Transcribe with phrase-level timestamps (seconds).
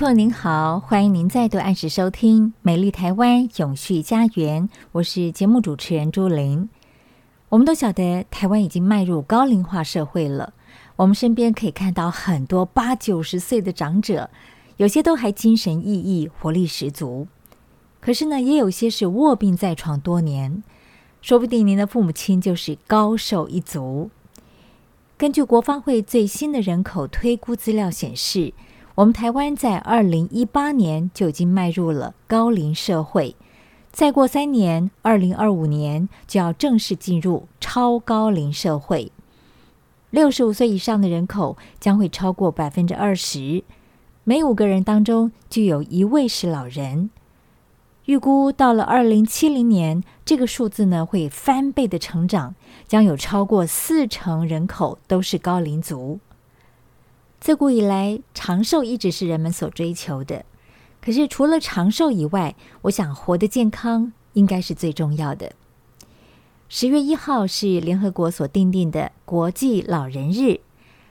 [0.00, 6.70] 朋友您好，欢迎您再度按时收听《美丽台湾永续家园》，我是节目主持人朱琳。
[7.50, 10.54] 我们都晓得，台湾已经迈入高龄化社会了。
[10.96, 14.30] 我们身边可以看到很多八九十岁的长者，
[14.78, 17.28] 有些都还精神奕奕、活力十足。
[18.00, 20.62] 可是呢，也有些是卧病在床多年，
[21.20, 24.08] 说不定您的父母亲就是高寿一族。
[25.18, 28.54] 根据国发会最新的人口推估资料显示，
[29.00, 33.34] 我们台湾在二零一八年就已经迈入了高龄社会，
[33.90, 39.10] 再过三年，二零二五年就要正式进入超高龄社会。
[40.10, 43.64] 六十五岁以上的人口将会超过百分之二十，
[44.24, 47.08] 每五个人当中就有一位是老人。
[48.04, 52.54] 预估到了二零七零年，这个数字呢会翻倍的成长，
[52.86, 56.20] 将有超过四成人口都是高龄族。
[57.40, 60.44] 自古以来，长寿一直是人们所追求的。
[61.00, 65.52] 可是，除了长寿以外，我想活得健康应该是最重要的。
[66.68, 70.60] 十月一号是联合国所订定的国际老人日。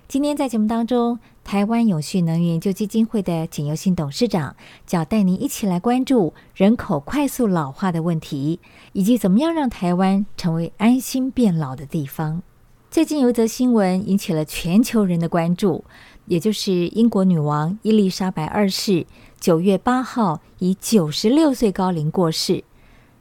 [0.08, 4.56] 今天在节目当中，台湾永续能源研究基金会的简尤新董事长
[4.86, 8.60] 将带您一起来关注人口快速老化的问题，
[8.94, 12.44] 以及怎么样让台湾成为安心变老的地方。
[12.92, 15.86] 最近有一则新闻引起了全球人的关注。
[16.30, 19.08] 也就是英国女王伊丽莎白二世，
[19.40, 22.64] 九月八号以九十六岁高龄过世。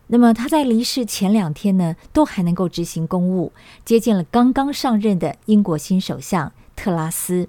[0.09, 3.51] 那么她在离世前两天呢，都还能够执行公务，
[3.83, 7.49] 接见了刚刚上任的英国新首相特拉斯。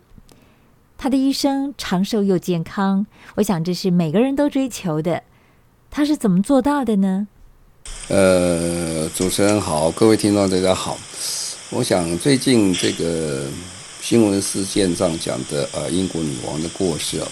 [0.97, 3.05] 她的一生长寿又健康，
[3.35, 5.23] 我想这是每个人都追求的。
[5.91, 7.27] 她是怎么做到的呢？
[8.07, 10.97] 呃，主持人好，各位听众大家好。
[11.71, 13.45] 我想最近这个。
[14.09, 17.27] 新闻事件上讲的呃，英国女王的过世啊，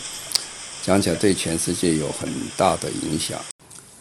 [0.83, 3.43] 讲起来对全世界有很大的影响。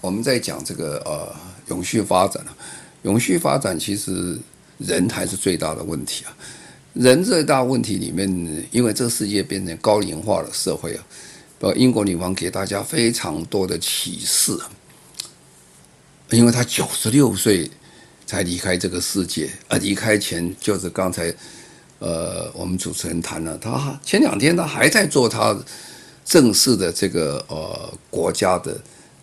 [0.03, 1.34] 我们在讲这个呃
[1.69, 2.44] 永续发展，
[3.00, 4.38] 永续发展其实
[4.76, 6.37] 人还是最大的问题啊。
[6.92, 8.28] 人最大问题里面，
[8.70, 11.06] 因为这个世界变成高龄化的社会啊，
[11.60, 14.54] 呃，英国女王给大家非常多的启示，
[16.28, 17.70] 因为她九十六岁
[18.26, 21.34] 才离开这个世界，而离开前就是刚才。
[21.99, 25.57] 呃，我们主持人谈了，他前两天他还在做他
[26.25, 28.77] 正式的这个呃国家的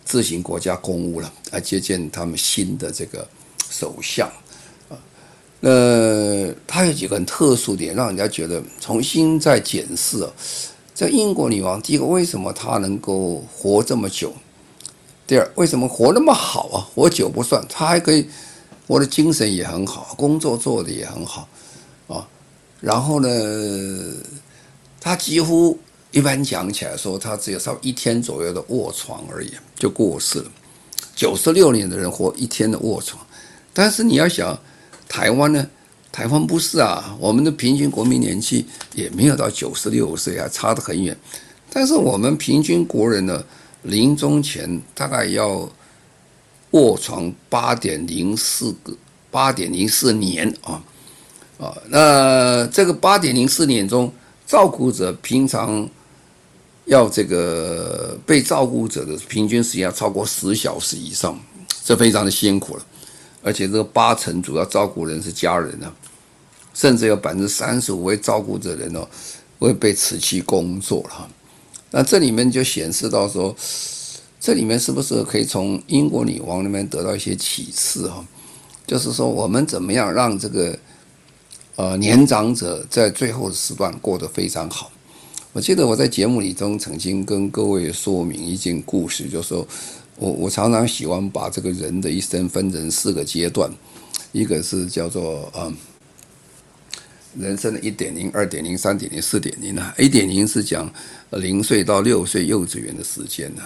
[0.04, 3.26] 自行国家公务了，来接见他们新的这个
[3.70, 4.28] 首相
[4.88, 4.98] 啊。
[5.60, 10.30] 呃，他有几个很特殊点，让人家觉得重新再检视啊。
[10.92, 14.32] 在英国女王，第一个为什么她能够活这么久？
[15.26, 16.76] 第二，为什么活那么好啊？
[16.94, 18.28] 活久不算，她还可以
[18.86, 21.48] 活的精神也很好，工作做得也很好。
[22.84, 23.28] 然后呢，
[25.00, 25.78] 他几乎
[26.10, 30.50] 一般讲起来说，他只有稍一天左右的卧床而已，就过世了。
[31.16, 33.26] 九十六年的人活一天的卧床，
[33.72, 34.58] 但是你要想，
[35.08, 35.66] 台湾呢，
[36.12, 41.16] 台湾不是啊，我们的平均国民年纪也没有到九十六岁啊，差得很远。
[41.72, 43.42] 但是我们平均国人呢，
[43.80, 45.66] 临终前大概要
[46.72, 48.94] 卧床八点零四个
[49.30, 50.84] 八点零四年啊。
[51.56, 54.12] 啊，那这个八点零四年中，
[54.44, 55.88] 照顾者平常
[56.86, 61.38] 要这个被照顾者的平均时间要超过十小时以上，
[61.84, 62.84] 这非常的辛苦了。
[63.40, 65.92] 而且这个八成主要照顾人是家人呢，
[66.74, 69.06] 甚至有百分之三十五位照顾者人哦
[69.60, 71.28] 会被辞去工作了。
[71.92, 73.54] 那这里面就显示到说，
[74.40, 78.26] 这里面是不是可以从英国女王那边得到一些启示哈？
[78.86, 80.76] 就是说我们怎么样让这个。
[81.76, 84.90] 呃，年长者在最后的时段过得非常好。
[85.52, 89.66] 我记得我在节目里中曾经跟各位说明一件故事，就是说，
[90.16, 93.70] 我我常常喜欢把这个人的一生分成四个阶段，
[94.32, 95.76] 一个是叫做嗯，
[97.38, 99.94] 人生的一点零、二点零、三点零、四点零啊。
[99.98, 100.88] 一点零是讲
[101.30, 103.62] 零岁到六岁幼稚园的时间呢，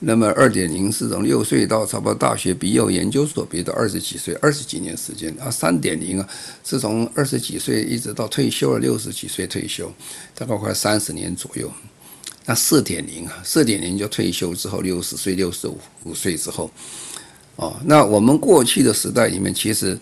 [0.00, 5.50] 那么二点零是从六岁到差不多大学毕业、研究所毕业到二十几岁，二十几年时间啊。
[5.50, 6.28] 三点零啊，
[6.62, 9.90] 是从二十几岁一直到退休了，六十几岁退休，
[10.34, 11.72] 大概快三十年左右。
[12.44, 16.70] 那四点零啊，四点零就退休之后，六十岁、六十五五岁之后，
[17.56, 19.98] 哦，那我们过去的时代里面，其实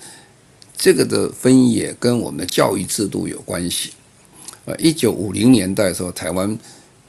[0.77, 3.93] 这个的分野跟我们的教育制度有关系。
[4.65, 6.59] 呃，一九五零年代的时候，台湾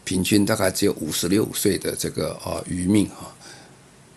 [0.03, 3.29] 平均大概只有五十六岁的这个啊余命啊，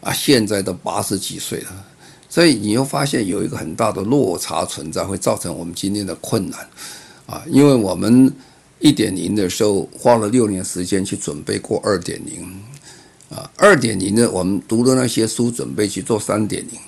[0.01, 1.85] 啊，现在都八十几岁了，
[2.29, 6.69] 所以你又发现有一个很大的落差存在，会造成我们今天的困难。
[7.27, 8.33] 啊，因为我们。
[8.79, 12.45] 一点零的时候花了六年时间去准备过二点零，
[13.31, 16.79] 啊，二点零呢，我们读了那些书准备去做三点零，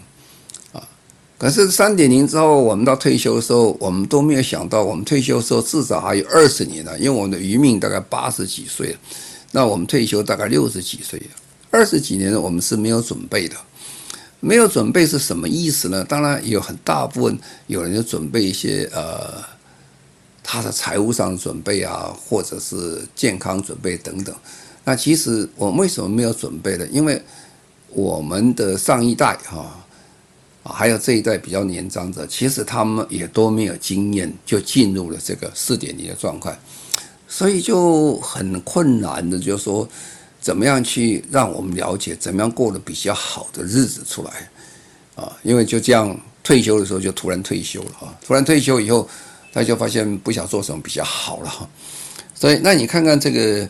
[1.39, 8.97] 可是三点零之后，我们到退休的时候，我们都没有想到，我们退休的时候至少还有二十年呢，因为我们的余命大概八十几岁，
[9.53, 11.23] 那我们退休大概六十几岁，
[11.71, 13.55] 二十几年我们是没有准备的，
[14.41, 16.05] 没有准备是什么意思呢？
[16.05, 17.39] 当然有很大部分
[17.69, 19.57] 有人就准备一些呃。
[20.51, 24.35] 他的财务上的准备啊，或者是健康准备等等，
[24.83, 26.87] 那其实我们为什么没有准备呢？
[26.91, 27.23] 因为
[27.91, 29.87] 我们的上一代哈，
[30.73, 36.57] 还有这一代比较年长者，其实他们也都没有经验，就进入了这个四点零的状态，
[37.27, 39.89] 所以就很困难的，就是说
[40.41, 44.49] 怎么样去让我们了解怎么样过得比较好的日子出来
[45.17, 45.37] 啊？
[45.43, 49.09] 因为就这样退休的时候就突然退休了啊，突然退休以后。
[49.51, 51.67] 他就发现不想做什么比较好了哈，
[52.35, 53.69] 所以那你看看这个，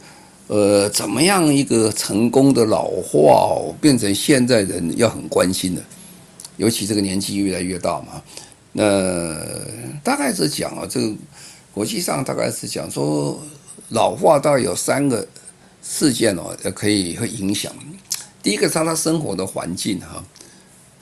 [0.49, 5.83] 呃，怎么样一个成功的老化哦，变成现在人要很关心的，
[6.59, 8.23] 尤其这个年纪越来越大嘛，
[8.73, 9.35] 那
[10.05, 11.15] 大概是讲啊，这个
[11.73, 13.41] 国际上大概是讲说，
[13.89, 15.27] 老化大概有三个
[15.83, 17.73] 事件哦，可以会影响。
[18.43, 20.23] 第一个是他生活的环境哈，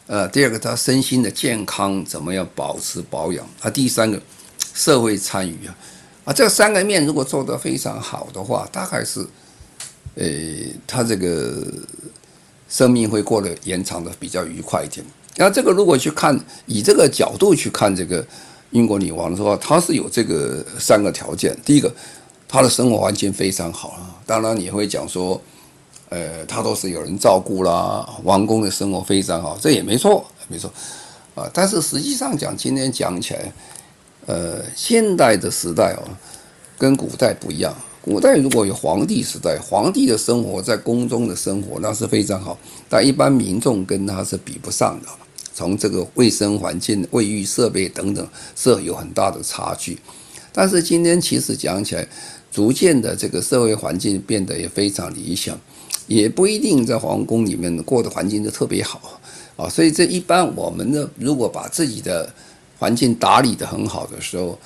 [0.07, 4.23] 呃，第二个他身心的健康怎么样保持保养啊，第三个。
[4.75, 5.75] 社会参与啊，
[6.27, 9.27] 啊，这三个面如果做得非常好的话，大概是，
[10.17, 10.27] 呃，
[10.87, 11.67] 他这个
[12.69, 15.03] 生命会过得延长的比较愉快一点。
[15.37, 18.25] 那这个如果去看，以这个角度去看这个
[18.71, 21.57] 英国女王的话，她是有这个三个条件。
[21.65, 21.93] 第一个，
[22.49, 24.17] 她的生活环境非常好啊。
[24.27, 25.41] 当然你会讲说，
[26.09, 30.73] 呃，她都是有人照顾啦，王宫的生活非常好，这也没错，没错
[31.35, 31.49] 啊。
[31.53, 33.53] 但是实际上讲，今天讲起来。
[34.29, 36.03] 呃，现代的时代哦，
[36.77, 37.73] 跟古代不一样。
[38.03, 42.59] 古代如果有皇帝时代，皇帝的生活在宫中的生活那是非常好，
[42.89, 45.09] 但一般民众跟他是比不上的。
[45.57, 49.99] 从这个卫生环境、卫浴设备等等，是有很大的差距。
[50.53, 52.07] 但是今天其实讲起来，
[52.53, 55.59] 逐渐的这个社会环境变得也非常理想，
[56.07, 59.19] 也不一定在皇宫里面过的环境就特别好
[59.57, 59.67] 啊。
[59.67, 62.31] 所以这一般我们呢，如果把自己的
[62.79, 64.59] 环境打理得很好的时候，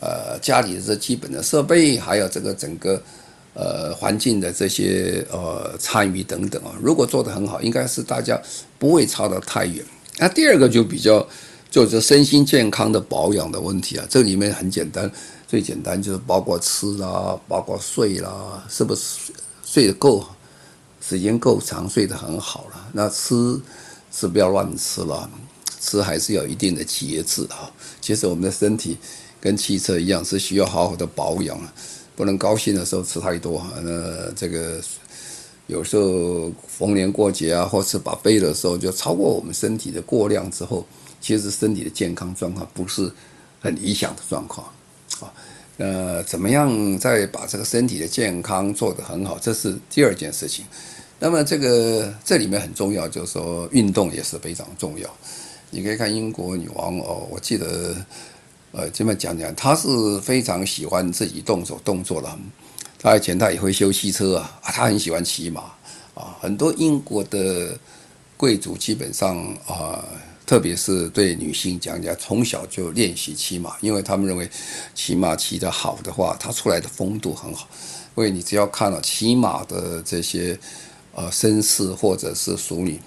[0.00, 3.02] 呃，家里的这基本的设备，还有这个整个
[3.52, 8.40] 呃环境的这些呃参与等等啊，如果做得很好，应该是大家
[8.78, 9.84] 不会差得太远。
[10.18, 11.26] 那第二个就比较
[11.70, 15.10] 就是身心健康的保养的问题啊，这里面很简单，
[15.46, 19.32] 最简单就是包括吃啦，包括睡啦，是不是
[19.64, 20.24] 睡得够，
[21.00, 22.88] 时间够长，睡得很好了。
[22.92, 23.60] 那吃
[24.12, 25.30] 是不要乱吃了。
[25.80, 27.70] 吃还是要有一定的节制哈。
[28.00, 28.96] 其实我们的身体
[29.40, 31.56] 跟汽车一样，是需要好好的保养，
[32.16, 33.64] 不能高兴的时候吃太多。
[33.84, 34.80] 那这个
[35.68, 40.84] 有时候逢年过节啊，或是把背的时候，就超过我们身体的过量之后，
[41.20, 43.12] 其实身体的健康状况不是
[43.60, 44.66] 很理想的状况
[45.20, 45.32] 啊。
[45.76, 50.64] 呃，怎么样再把这个身体的健康做得很好，这是第二件事情。
[51.20, 55.08] 那么这个这里面很重要，就是说运动也是非常重要。
[55.70, 57.94] 你可以看英国女王哦，我记得，
[58.72, 59.88] 呃，这么讲讲，她是
[60.22, 62.38] 非常喜欢自己动手动作的。
[62.98, 65.60] 他以前他也会修汽车啊，他很喜欢骑马
[66.14, 66.36] 啊。
[66.40, 67.78] 很多英国的
[68.36, 69.36] 贵族基本上
[69.66, 70.04] 啊，
[70.44, 74.50] 特别是对女性讲讲，从小就练习骑马，因为他们认为
[74.94, 77.68] 骑马骑得好的话，他出来的风度很好。
[78.16, 80.58] 因为你只要看了骑马的这些
[81.14, 83.00] 呃绅士或者是淑女。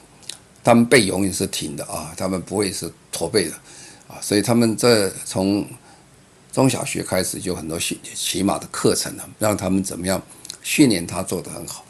[0.64, 3.56] 他们背永远是挺的啊，他们不会是驼背的
[4.08, 5.68] 啊，所以他们在从
[6.52, 10.22] 中小学开始就很多训骑马的课程了，让他们怎么样
[10.62, 11.86] 训练他做得很好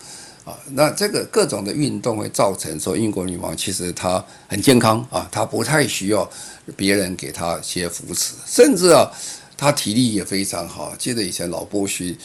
[0.46, 6.28] 啊，那这个各种的运动会造成说英国女王其实她很健康啊，她不太需要
[6.76, 9.10] 别人给她一些扶持，甚至啊，
[9.56, 10.96] 她体力也非常好。
[10.98, 12.18] 记得以前老波须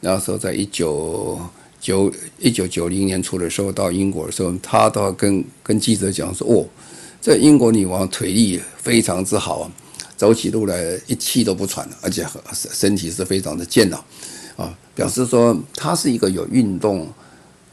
[0.00, 1.40] 那时候在一九
[1.80, 6.64] 九一九九零年初的时候到英国的时候，他都要跟跟记者讲说：“哦，
[7.20, 9.70] 这英国女王腿力非常之好啊，
[10.16, 14.04] 走起路来一气都不喘，而且身身体是非常的健朗
[14.56, 17.08] 啊，表示说他是一个有运动。”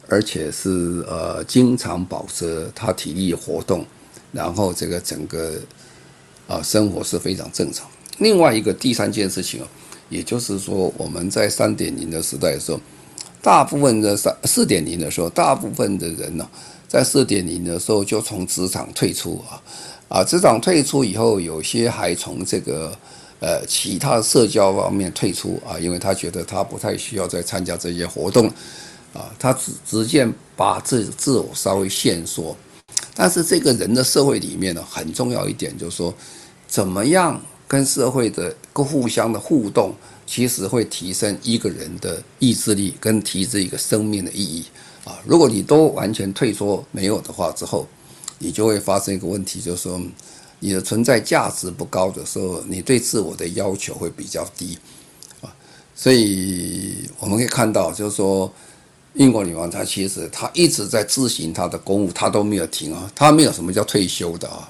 [0.07, 3.85] 而且是呃，经常保持他体力活动，
[4.33, 5.53] 然后这个整个
[6.49, 7.87] 啊、生活是非常正常。
[8.17, 9.67] 另外一个第三件事情哦，
[10.09, 12.81] 也就是说我们在三点零的时代的时候，
[13.41, 16.45] 大部分的三四点零的时候，大部分的人呢，
[16.89, 19.63] 在四点零的时候就从职场退出啊
[20.11, 22.93] 啊，职场退出以后，有些还从这个
[23.39, 28.51] 呃其他社交方面退出啊，因为他觉得他不太需要再参加这些活动。
[29.13, 30.25] 啊，他只直接
[30.55, 32.55] 把自自我稍微限缩，
[33.13, 36.13] 但是这个人的社会里面呢，很重要一点就是说，
[36.65, 39.93] 怎么样跟社会的互相的互动，
[40.25, 44.65] 其实会提升一个人的意志力跟提升一个生命的意义
[45.03, 45.19] 啊。
[45.25, 47.85] 如果你都完全退缩没有的话之后，
[48.41, 50.01] 你就会发生一个问题，就是说
[50.59, 54.77] 你的存在价值不高的时候，你对自我的要求会比较低
[55.41, 55.47] 啊。
[55.95, 58.51] 所以我们可以看到，就是说。
[59.15, 64.69] 英国女王她其实她一直在执行她的公务，她都没有停啊，她没有什么叫退休的啊，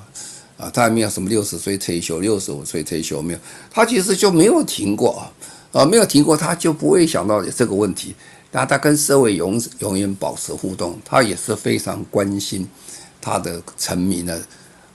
[0.58, 5.32] 啊，她还没有什么六十岁退休、六十五岁退休没有，她其实就没有停过啊，
[5.82, 8.16] 啊，没有停过，她就不会想到这个问题。
[8.52, 12.68] 那她跟社会永永远保持互动，她也是非常关心
[13.22, 14.42] 他的臣民呢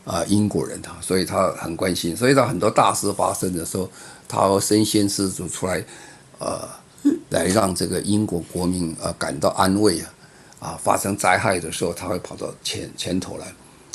[0.04, 3.88] 啊，英国人他，所以他很关心，所以他很多大事发生的时候，
[4.26, 5.84] 他会身先士卒出来，
[6.38, 6.68] 呃。
[7.30, 10.10] 来让这个英国国民啊感到安慰啊，
[10.58, 13.46] 啊，发生灾害的时候，他会跑到前前头来，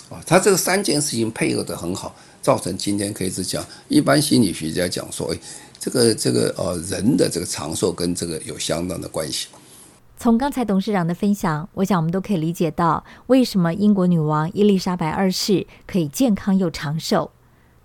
[0.09, 5.37] 啊，他这个三件事情配合得很好，造成今天可以是讲，一般心理学家讲说，哎，
[5.77, 9.47] 这个这个呃人的这个长寿跟这个有相当的关系。
[10.21, 17.31] 从刚才董事长的分享，我想我们都可以理解到，为什么英国女王伊丽莎白二世可以健康又长寿，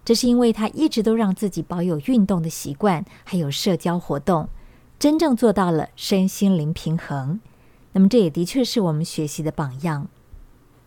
[0.05, 4.50] 这是因为她一直都让自己保有运动的习惯，还有社交活动。
[4.99, 7.40] 真正做到了身心灵平衡，
[7.93, 10.07] 那么这也的确是我们学习的榜样。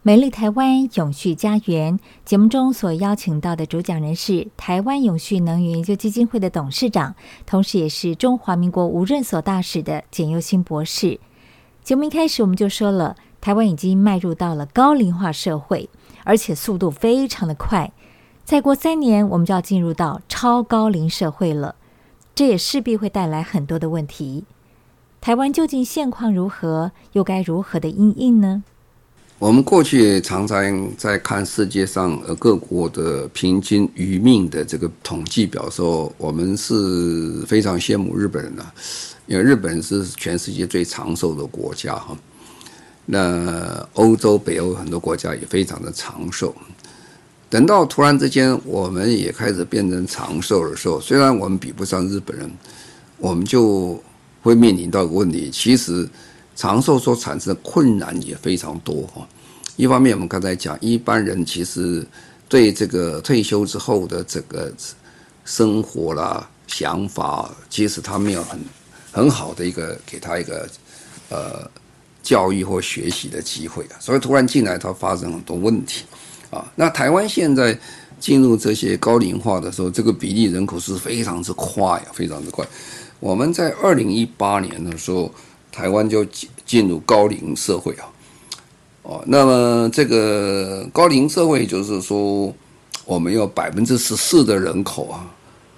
[0.03, 7.15] 美丽台湾永续家园节目中所邀请到的主讲人是台湾永续能源研究基金会的董事长，
[7.48, 11.20] 同时也是中华民国无任所大使的简又新博士。
[11.89, 15.89] 节目一开始我们就说了，台湾已经迈入到了高龄化社会，
[16.24, 17.91] 而且速度非常的快，
[18.46, 21.74] 再过三年我们就要进入到超高龄社会了。
[22.36, 24.46] 这也势必会带来很多的问题。
[25.19, 28.63] 台湾究竟现况如何，又该如何的应应呢？
[29.39, 38.65] 我们过去常常在看世界上呃各国的平均余命的这个统计表的时候，我们是非常羡慕日本人的，
[39.27, 42.17] 因为日本是全世界最长寿的国家哈。
[43.05, 46.53] 那欧洲、北欧很多国家也非常的长寿。
[47.50, 52.51] 等到突然之间，我们也开始变成长寿的时候，虽然我们比不上日本人，
[53.17, 54.03] 我们就
[54.41, 55.50] 会面临到一个问题。
[55.50, 56.08] 其实，
[56.60, 59.25] 长寿所产生的困难也非常多哈。
[59.78, 62.06] 一方面，我们刚才讲，一般人其实
[62.50, 64.70] 对这个退休之后的这个
[65.46, 68.60] 生活啦、想法，其实他没有很
[69.10, 70.68] 很好的一个给他一个
[71.30, 71.72] 呃
[72.22, 73.96] 教育或学习的机会啊。
[74.01, 76.04] 所以突然进来，他发生很多问题。
[76.50, 77.80] 啊，那台湾现在
[78.20, 82.68] 进入这些高龄化的时候，这个比例人口是非常之快啊，非常之快。
[83.22, 85.32] 我们在二零一八年的时候，
[85.71, 88.09] 台湾就进进入高龄社会啊。
[89.03, 92.53] 哦，那么这个高龄社会就是说，
[93.05, 95.25] 我们有百分之十四的人口啊，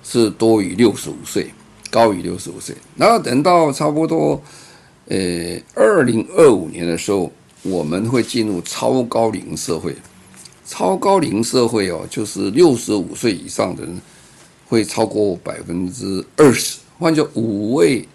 [0.04, 1.52] 是多于六十五岁，
[1.90, 2.76] 高于六十五岁。
[2.98, 4.42] 然后等到差不多
[5.08, 5.18] 呃
[5.76, 7.32] 二零二五年的时候，
[7.62, 9.96] 我们会进入超高龄社会。
[10.66, 14.02] 超高龄社会哦，就是六十五岁以上的人
[14.68, 16.80] 会超过百分之二十。
[16.98, 18.08] 换作五位，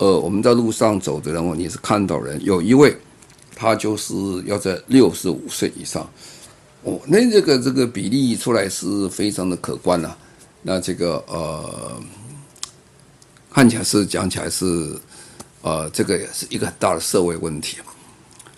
[0.00, 2.96] 呃，我们在路上走的人，你是看到人，有一位
[3.54, 4.14] 他就是
[4.46, 6.08] 要在六十五岁以上。
[6.84, 10.16] 哦，那这个这个比例出来是非常的可观啊。
[10.62, 12.00] 那这个呃，
[13.50, 14.98] 看起来是讲起来是
[15.60, 17.76] 呃，这个也是一个很大的社会问题。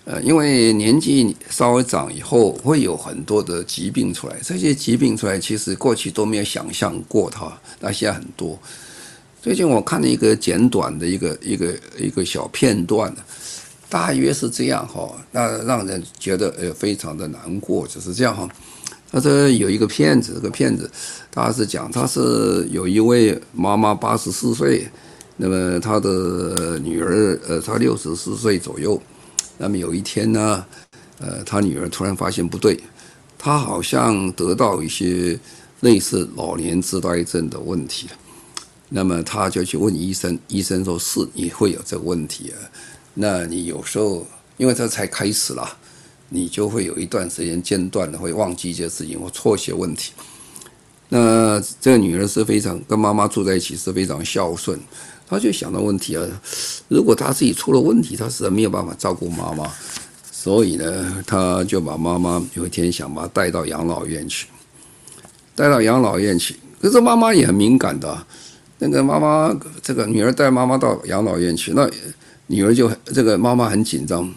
[0.05, 4.37] 呃，因为年纪稍微长以后，会有很多的疾病出来。
[4.41, 8.57] 这些疾病出来，其实过去都没有想象过它，但现在很多。
[9.43, 13.13] 最近我看了一个简短的一个一个一个小片段，
[13.89, 18.47] 大约是这样哈，那让人觉得呃非常的难过，就是这样哈。
[19.11, 20.89] 他说有一个骗子，这个骗子
[21.29, 24.87] 他是讲他是有一位妈妈八十四岁，
[25.35, 28.97] 那么他的女儿呃他六十四岁左右，
[29.57, 30.65] 那么有一天呢，
[31.19, 32.79] 呃他女儿突然发现不对，
[33.37, 35.37] 他好像得到一些
[35.81, 38.13] 类似老年痴呆症的问题了，
[38.95, 42.55] 那么他就去问医生，医生说是你会有这个问题啊，
[43.15, 44.25] 那你有时候
[44.57, 45.77] 因为他才开始了。
[46.35, 50.13] 你就会有一段时间间断的，会忘记一些事情或错写问题。
[51.09, 54.79] 那这个女儿是非常跟妈妈住在一起，是非常孝顺。
[55.27, 56.25] 她就想到问题啊，
[56.87, 59.71] 如果她自己出了问题，她实在没有办法照顾妈妈，
[60.31, 64.47] 所以呢，她就把妈妈有一天想把她带到养老院去，
[65.53, 66.55] 带到养老院去。
[66.81, 68.25] 可是妈妈也很敏感的，
[68.87, 71.89] 那个妈妈这个女儿带妈妈到养老院去，那
[72.47, 74.31] 女儿就这个妈妈很紧张。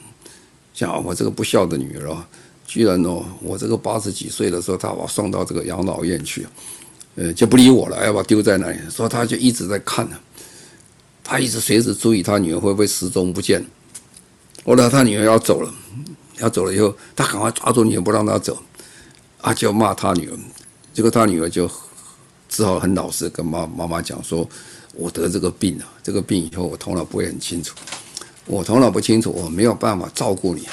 [0.75, 2.29] 像我这个不孝的女儿啊，
[2.67, 6.47] 居然哦，我这个八十几岁的时候，她把我送到这个养老院去，
[7.15, 8.79] 呃，就不理我了，要把丢在那里。
[8.91, 10.07] 说她就一直在看，
[11.25, 13.65] 她一直随时注意她女儿会不会失踪不见。
[14.65, 15.73] 后来她女儿要走了，
[16.41, 18.59] 要走了以后，她赶快抓住女儿不让她走，
[19.41, 20.37] 啊，就骂她女儿。
[20.93, 21.71] 结果她女儿就
[22.49, 24.49] 只好很老实跟妈妈妈讲说
[24.95, 27.75] ：“我得这个病了，这个病以后我头脑不会很清楚。”
[28.47, 30.69] 我头脑不清楚，我没有办法照顾你，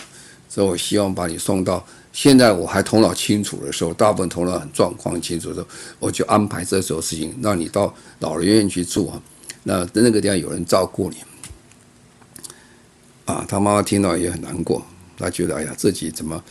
[0.48, 9.20] 所以我希望把你送到现在我还头脑清楚的时候，大部分头脑很状况清楚的时候，我就安排这种事情，让你到老人院去住啊。
[9.64, 11.18] 那那个地方有人照顾你
[13.26, 13.44] 啊。
[13.48, 14.86] 他妈妈听到也很难过，
[15.18, 16.44] 他觉得哎呀，自己怎么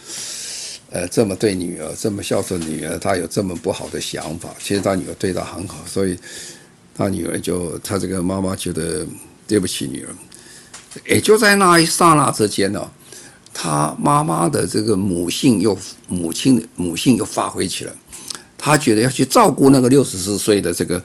[0.92, 4.50] 呃这么对女儿，这么孝顺女儿，他有这么不好的想法。
[4.58, 6.18] 其实他女儿对他很好，所以
[6.94, 9.06] 他女儿就他这个妈妈觉得
[9.46, 10.08] 对不起女儿。
[11.06, 12.90] 也就在那一刹那之间呢，
[13.54, 15.76] 他妈妈的这个母性又
[16.08, 17.92] 母亲母性又发挥起来，
[18.59, 21.02] 他觉得要去照顾那个六十四岁的这个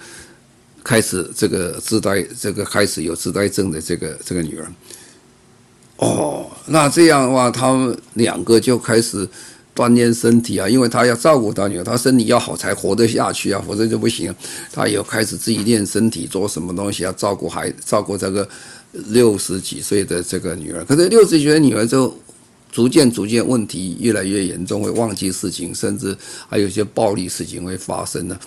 [0.84, 4.70] 开始这个痴呆这个开始有痴呆症的这个这个女儿。
[5.96, 9.28] 哦，那这样的话，他们两个就开始
[9.78, 14.34] 锻炼身体啊，因为他要照顾他女儿，他身体要好才活得下去啊，否则就不行。
[14.74, 18.50] 他也开始自己练身体，做什么东西要照顾孩照顾这个。
[19.10, 22.12] 六十几岁的这个女儿，可是六十几岁的女儿就
[22.72, 26.18] 逐渐逐渐问题越来越严重，会忘记事情，甚至
[26.50, 28.40] 还有一些暴力事情会发生呢，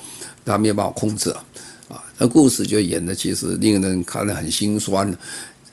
[0.44, 1.44] 他没有办法控制啊，
[1.90, 5.14] 啊，那故事就演的其实令人看得很心酸。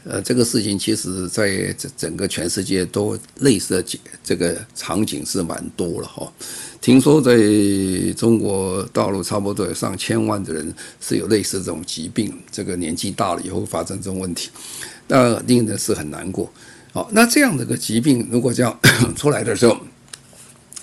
[0.10, 6.32] 呃，这个事情其实在整整个全世界都类似的这个场景是蛮多了哈。
[6.80, 7.36] 听说在
[8.14, 14.50] 中国大陆差不多有上千万的人是有类似这种疾病，这个年纪大了以后发生这种问题，
[15.10, 16.50] 那令人是很难过。
[16.94, 18.80] 好，那这样的一个疾病如果这样
[19.18, 19.78] 出来的时候，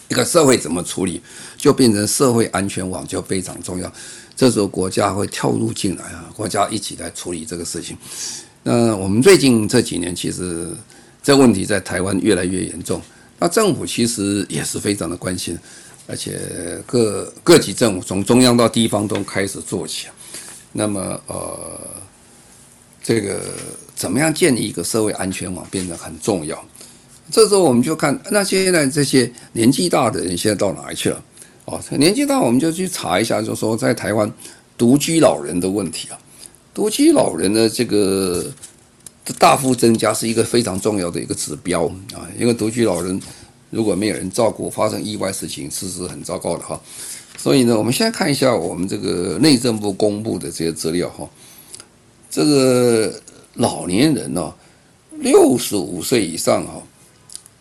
[0.09, 1.23] 一个社会怎么处理，
[1.57, 3.91] 就变成社会安全网就非常重要。
[4.37, 7.97] 这时候国家会跳入进来啊，国家一起来处理这个事情。
[8.65, 10.69] 那我们最近这几年其实
[11.23, 13.01] 这问题在台湾越来越严重，
[13.39, 15.57] 那政府其实也是非常的关心。
[16.07, 16.39] 而且
[16.85, 20.09] 各各级政府从中央到地方都开始做起，
[20.73, 21.81] 那么呃，
[23.03, 23.41] 这个
[23.95, 26.63] 怎么样建立一个社会安全网变得很重要。
[27.31, 31.25] 这时候我们就看，那现在这些年纪大的人现在到哪里去了？
[31.65, 34.31] 哦，年纪大我们就去查一下，就说在台湾
[34.77, 36.19] 独居老人的问题啊，
[36.75, 38.45] 独居老人的这个
[39.39, 43.19] 大幅增加是一个非常重要的一个指标啊，因为独居老人。
[43.71, 46.81] 如果没有人照顾，发生意外事情，是是很糟糕的哈。
[47.37, 51.29] 所以呢，我们现在看一下我们这个内政部公布的这些资料哈。
[52.31, 53.21] 这个
[53.55, 54.55] 老年人呢，
[55.19, 56.81] 六十五岁以上哈，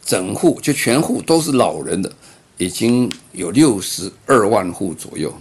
[0.05, 2.11] 整户就全户都是老人的，
[2.59, 5.33] 已经有六十二万户左右，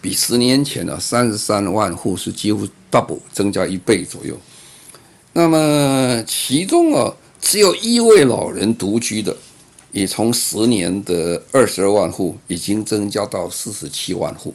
[0.00, 4.36] 比十年前的三十三万户是几乎 double 增加一倍左右。
[5.32, 9.36] 那么其中啊，只有一位老人独居的。
[9.90, 14.54] 也从十年的二十二万户，已经增加到四十七万户，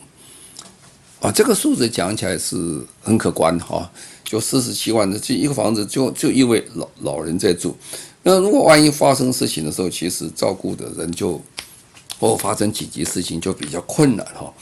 [1.20, 3.92] 啊，这个数字讲起来是很可观哈，
[4.24, 7.76] 就四十七万的这一个房子就，就一位老老人在住，
[8.22, 11.42] 那如果万一发生事情的时候，其实照顾的人就
[12.20, 14.54] 或发生紧急事情就比较困难哈。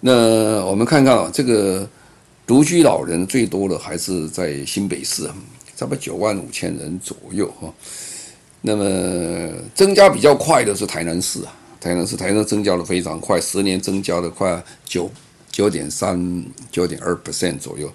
[0.00, 1.88] 那我们看看啊，这个
[2.46, 5.24] 独居老人最多的还是在新北市，
[5.76, 7.72] 差不多九万五千人左右哈。
[8.60, 8.84] 那么
[9.74, 15.10] 增加比较快的是台南市啊，台南市台南增加的非常快，十年增加了快九
[15.50, 17.92] 九点三九点二 percent 左右。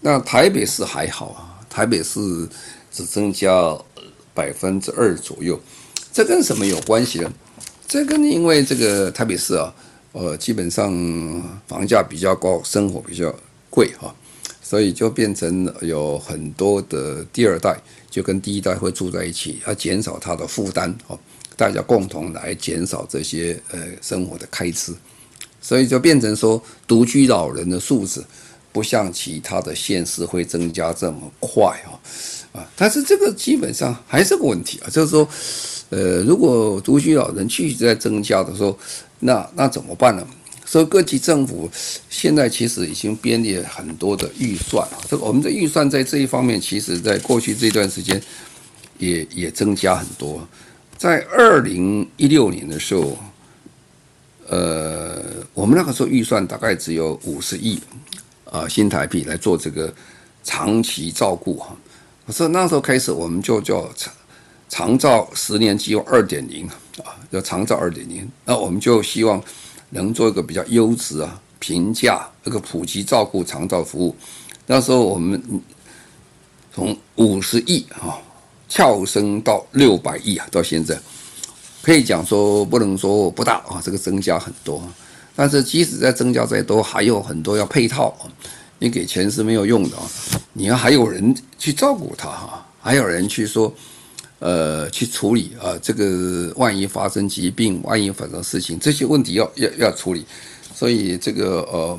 [0.00, 2.48] 那台北市还好啊，台北市
[2.92, 3.76] 只增加
[4.34, 5.58] 百分之二左右。
[6.12, 7.32] 这跟什么有关系呢？
[7.88, 9.74] 这跟因为这个台北市啊，
[10.18, 10.90] 呃，基本上
[11.68, 13.34] 房价比较高，生活比较
[13.68, 14.14] 贵哈，
[14.62, 21.18] 所以就变成有很多的第二代就跟第一代会住在一起，要减少他的负担哦，
[21.54, 24.94] 大家共同来减少这些呃生活的开支，
[25.60, 28.24] 所以就变成说独居老人的数字
[28.72, 31.92] 不像其他的县市会增加这么快啊
[32.58, 35.28] 啊，但是这个基本上还是个问题啊，就是说。
[35.88, 38.76] 呃，如果独居老人继续在增加的时候，
[39.20, 40.26] 那那怎么办呢？
[40.64, 41.70] 所以各级政府
[42.10, 44.98] 现在其实已经编列很多的预算啊。
[45.08, 48.20] 这个我们的预算在这一方面，其实在过去这段时间
[48.98, 50.46] 也也增加很多。
[50.96, 53.16] 在二零一六年的时候，
[54.48, 55.22] 呃，
[55.54, 57.80] 我们那个时候预算大概只有五十亿
[58.44, 59.94] 啊新台币来做这个
[60.42, 61.76] 长期照顾哈。
[62.28, 64.12] 所以那时候开始，我们就叫长。
[64.68, 66.68] 长照十年计划二点零
[67.04, 69.42] 啊，叫长照二点零，那我们就希望
[69.90, 74.16] 能做一个比较优质啊、平价、一个普及照顾长照服务。
[74.66, 75.40] 那时候我们
[76.72, 78.18] 从五十亿啊
[78.68, 80.98] 跳升到六百亿啊，到现在
[81.82, 84.82] 可以讲说不能说不大啊，这个增加很多。
[85.34, 88.14] 但是即使在增加再多，还有很多要配套，
[88.78, 90.02] 你给钱是没有用的啊，
[90.54, 93.72] 你要还有人去照顾他哈，还有人去说。
[94.38, 100.26] 呃，去处理啊，这个万一发生疾病，万一发生事情，这些问题要要要处理，
[100.74, 101.98] 所以这个呃，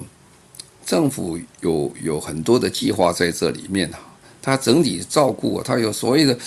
[0.86, 3.98] 政府有有很多的计划在这里面啊，
[4.40, 6.38] 它整体照顾，它有所谓的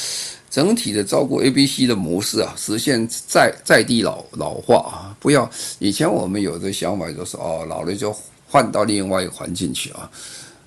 [0.49, 5.51] 整体的照顾 A、B、C 的模式啊，实现在在地老老化啊，不要
[5.81, 10.09] 以前我们有的想法就是哦，老了就换到另外一个环境去啊，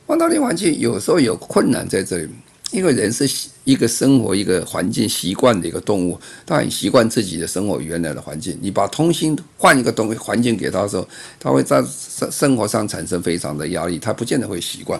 [0.05, 2.29] 换到另外环境有时候有困难在这里。
[2.71, 3.29] 因为人是
[3.65, 8.57] 一个生活一个环境习惯的一个动物，他很习惯自己的生活原来的环境。
[8.61, 11.07] 你把重新换一个东环境给他的时候，
[11.39, 14.99] 他会在生生活上产生非常的压力，他不见得会习惯。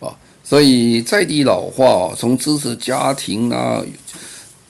[0.00, 0.08] 啊，
[0.42, 3.84] 所以在地老化，从支持家庭啊、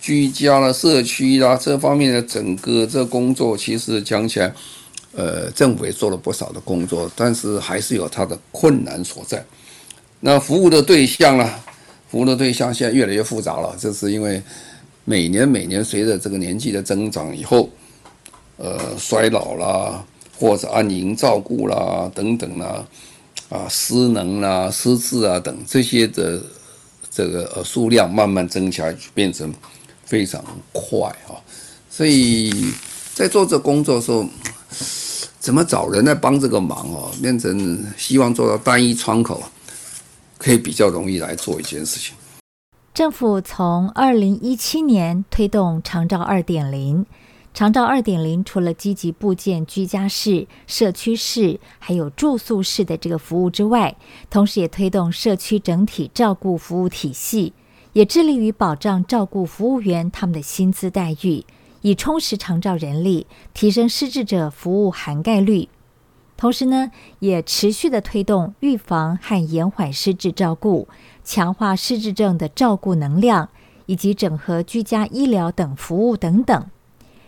[0.01, 4.53] 居家啦、社区啦这方面的整个这工作，其实讲起来，
[5.13, 9.45] 呃，政府也做了不少的工作，但是还是有它的困难所在。
[10.19, 11.49] 那服务的对象呢？
[12.15, 14.41] 服务的对象现在越来越复杂了，这是因为
[15.05, 17.69] 每年每年随着这个年纪的增长以后，
[18.57, 20.01] 呃，衰老啦，
[20.39, 22.87] 或者安宁照顾啦等等啦，
[23.49, 26.41] 啊，失能啦、失智啊等这些的
[27.11, 29.53] 这个呃数量慢慢增加，变成
[30.05, 31.35] 非常快啊。
[31.91, 32.73] 所以
[33.13, 34.25] 在做这工作的时候，
[35.41, 37.11] 怎么找人来帮这个忙哦？
[37.21, 39.43] 变成希望做到单一窗口。
[40.45, 42.15] 可以比较容易来做一件事情。
[42.93, 47.07] 政府从二零一七年推动长照二点零，
[47.55, 53.97] 长照二点零除了积极布建居家式、社区式，还有住宿式的这个服务之外，
[54.29, 57.55] 同时也推动社区整体照顾服务体系，
[57.95, 61.43] 也致力于保障照顾服务员他们的薪资待遇，
[61.81, 65.71] 以充实长照人力，提升失智者服务涵盖率。
[66.37, 70.89] 同时呢，也持续的推动预防和延缓失智照顾，
[71.23, 73.49] 强化失智症的照顾能量，
[73.87, 76.67] 以及整合居家医疗等服务等等。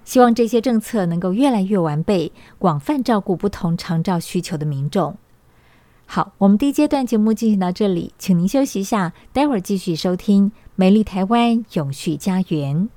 [0.04, 5.16] 希望这些政策能够越来越完备，广泛照顾不同长照需求的民众。
[6.04, 12.88] 好，我们第一阶段节目进行到这里，请您休息一下，待会儿继续收听《美丽台湾永续家园》。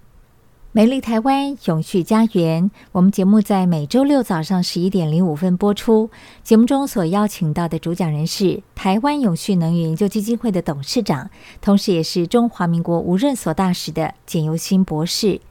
[0.72, 6.12] 美丽台湾永续家园，我们节目在每周六早上十一点零五分播出。
[6.44, 15.42] 节目中所邀请到的主讲人是台湾永续能源研究基金会的董事长，同时也是中华民国无任所大使的简尤新博士。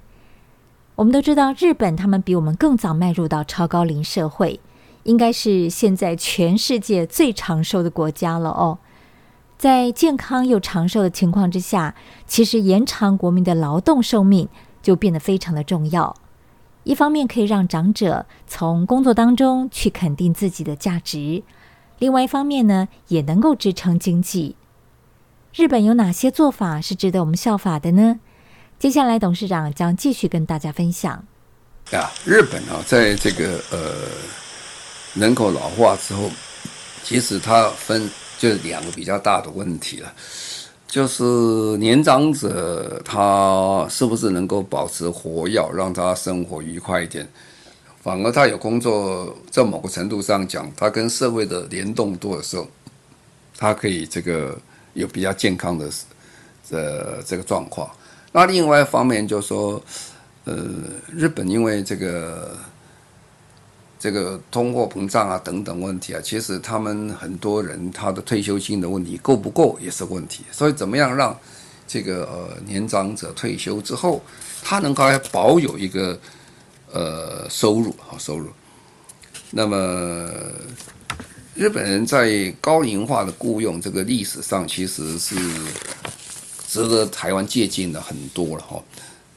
[0.94, 4.61] 我们都知道，日本他们比我们更早迈入到超高龄社会，
[5.02, 8.78] 应该是现在全世界最长寿的国家了哦。
[9.59, 11.96] 在健康又长寿的情况之下，
[12.28, 14.48] 其实延长国民的劳动寿命。
[14.88, 16.16] 就变得非常的重要。
[16.85, 21.42] 一方面可以让长者从工作当中去肯定自己的价值，
[21.98, 24.57] 另外一方面呢，也能够支撑经济。
[25.55, 28.18] 日本有哪些做法是值得我们效法的呢？
[28.79, 31.22] 接下来董事长将继续跟大家分享。
[31.92, 33.92] 啊，日本啊，在这个呃
[35.12, 36.31] 人口老化之后，
[37.03, 40.11] 其实它分就两个比较大的问题了。
[40.88, 41.22] 就是
[41.77, 47.29] 年长者他是不是能够保持活跃，让他生活愉快一点？
[48.01, 52.66] 反而他有工作，在某个程度上讲，他跟社会的联动多的时候，
[53.59, 54.59] 他可以这个
[54.94, 55.90] 有比较健康的
[56.66, 57.90] 这这个状况。
[58.33, 59.83] 那另外一方面就是说，
[60.44, 60.57] 呃，
[61.12, 62.57] 日本因为这个
[63.98, 70.44] 这个通货膨胀啊等等问题啊，其实他们很多人他的退休金的问题够不够也是问题。
[70.52, 71.37] 所以怎么样让
[71.87, 74.22] 这个呃年长者退休之后，
[74.62, 76.18] 他能够还保有一个
[76.92, 78.48] 呃收入啊收入？
[79.50, 80.30] 那么
[81.54, 85.34] 日本人在高龄化的雇佣这个历史上，其实是。
[86.70, 88.78] 值得台湾借鉴的很多了哈。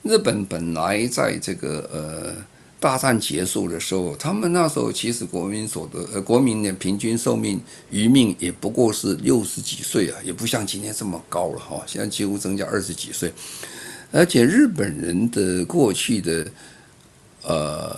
[0.04, 2.34] 日本本来在这个呃
[2.82, 11.80] 大战结束的时候，他们那时候其实国民所得呃国民的平均寿命余命也不过是六十几岁啊，也不像今天这么高了哈。
[11.86, 13.32] 现在几乎增加二十几岁，
[14.12, 16.52] 而且日本人的过去的
[17.44, 17.98] 呃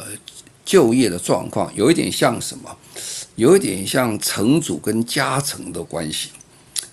[0.65, 2.69] 就业的状况有一点像什么？
[3.37, 6.29] 有一点像城主跟家臣的关系，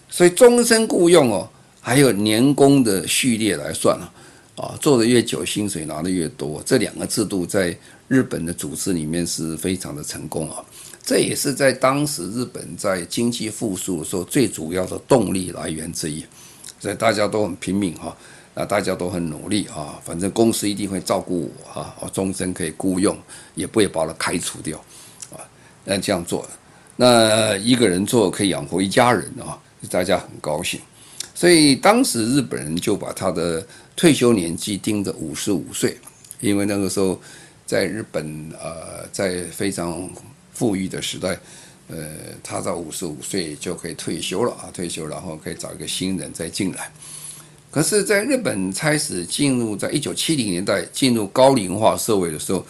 [0.09, 1.51] 所以终身雇佣哦。
[1.83, 4.13] 还有年功的序列来算啊，
[4.61, 6.63] 啊，做的越久，薪水拿的越多。
[6.67, 7.75] 这两个制度在
[8.09, 10.63] 日本的组织里面是非常的成功啊。
[11.03, 16.23] 这也是在当时日本在经济复苏的时候最主要的动力来源之一。
[16.79, 18.15] 所以大家都很拼命哈，
[18.55, 23.17] 啊，大家都很努力啊，反正公司一定会照顾我哈，我终身可以雇佣，
[23.55, 24.79] 也不会把它开除掉
[25.33, 25.41] 啊。
[25.85, 26.47] 那这样做，
[26.97, 29.59] 那一个人做可以养活一家人啊，
[29.91, 30.79] 大家很高兴。
[31.35, 33.67] 所以当时日本人就把他的
[34.01, 35.95] 退休年纪定在五十五岁，
[36.41, 37.21] 因为那个时候
[37.67, 40.09] 在日本呃，在非常
[40.55, 41.39] 富裕的时代，
[41.89, 42.09] 呃，
[42.43, 46.91] 他到五十五岁就可以退休了啊，退休然后可以找一个新人再进来。
[47.71, 52.65] 可是，在日本开始进入在一九七零年代进入高龄化社会的时候，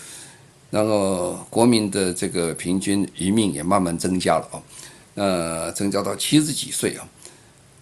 [0.70, 4.62] 那个国民的这个平均余命也慢慢增加了啊，
[5.14, 7.08] 呃，增加到七十几岁啊，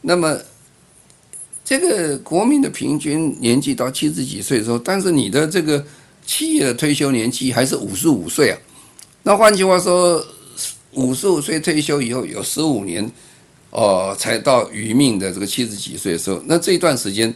[0.03, 0.39] 那么。
[1.69, 5.85] 这个国民的平均年纪到七十几岁的时候，但是你的这个
[6.25, 8.59] 企业的退休年纪还是五十五岁啊。
[9.25, 10.25] 那换句话说，
[10.95, 13.07] 五十五岁退休以后有十五年，
[13.69, 16.41] 哦，才到余命的这个七十几岁的时候。
[16.47, 17.35] 那这一段时间，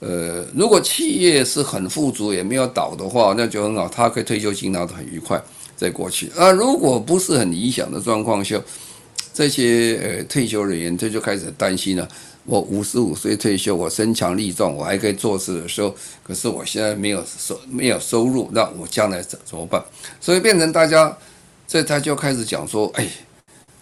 [0.00, 5.38] 呃，如果企业是很富足也没有倒的话，那就很好，他可以退休金拿得很愉快，
[5.76, 6.30] 在过去。
[6.38, 8.58] 啊，如果不是很理想的状况下，
[9.34, 12.08] 这些呃退休人员他就开始担心了。
[12.46, 19.82] 我五十五岁退休，我身强力壮，我还可以做事的时候，可是我现在没有收没有收入，那我将来怎怎么办？
[20.20, 21.16] 所以变成大家，
[21.66, 23.08] 这他就开始讲说，哎，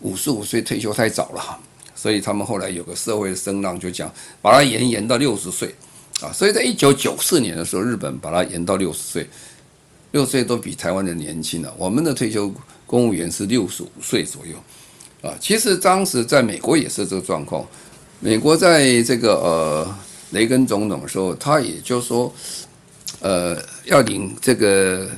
[0.00, 1.58] 五十五岁退休太早了，
[1.96, 4.08] 所以他们后来有个社会声浪，就讲
[4.40, 5.74] 把它延延到六十岁，
[6.20, 9.28] 啊，所以在一九九四年的时候，日本把它延到六十岁，
[10.12, 11.74] 六岁都比台湾的年轻了。
[11.76, 12.54] 我们的退休
[12.86, 17.66] 公务员是六十五岁左右，啊，其实当时在美国也是这个状况。
[18.24, 19.96] 美国在这个呃
[20.30, 22.32] 雷根总统的时候，他也就说，
[23.18, 25.10] 呃，要领这个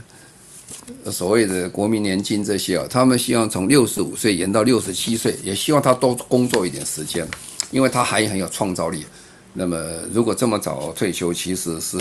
[1.13, 7.29] 所谓的国民年金这些啊，他们希望从六十五岁延到六十七岁，也希望他多工作一点时间，
[7.71, 9.05] 因为他还很有创造力。
[9.53, 9.79] 那么
[10.11, 11.99] 如果这么早退休，其实是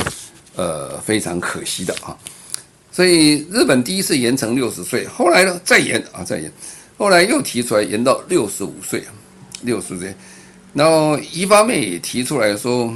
[0.55, 2.17] 呃非常可惜的啊。
[2.93, 6.49] 所以日本第一次延成六十岁，后来呢再延啊再延，
[6.97, 9.03] 后来又提出来延到六十五岁，
[9.63, 10.15] 六十岁。
[10.73, 12.93] 然后一方面也提出来说，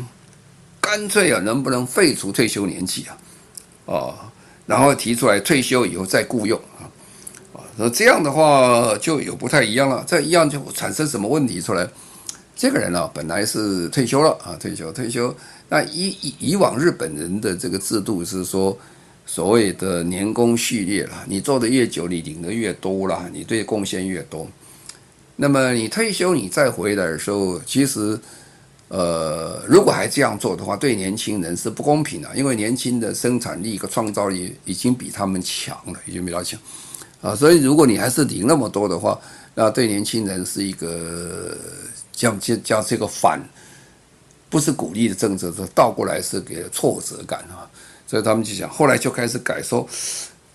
[0.82, 3.18] 干脆啊，能不能废除退休年纪啊？
[3.86, 4.16] 哦，
[4.66, 6.90] 然后提出来退休以后再雇佣啊，
[7.54, 10.04] 啊，那这样的话就有不太一样了。
[10.08, 11.88] 这一样就产生什么问题出来？
[12.56, 15.34] 这个人啊，本来是退休了啊，退休退休。
[15.70, 18.76] 那以以以往日本人的这个制度是说，
[19.26, 24.48] 所谓的年功序列了，你做的越久，你领的越多了，你对贡献越多。
[25.40, 28.20] 那么你退休，你再回来的时候，其实，
[28.88, 36.60] 呃，如果还这样做的话，对年轻人是不公平的，因为年轻的生产力和创造力已经比他们强了，已经比较强，
[37.22, 39.20] 啊，所以如果你还是领那么多的话，
[39.54, 41.56] 那对年轻人是一个
[42.12, 43.40] 叫叫叫这个反，
[44.50, 47.70] 不是鼓励的政策，是倒过来是给挫折感啊，
[48.08, 49.88] 所以他们就想，后来就开始改说。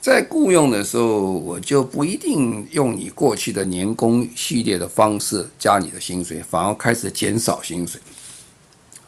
[0.02, 8.00] 在雇佣的时候，我就不一定用你过去的年功序列的方式加你的薪水，反而开始减少薪水，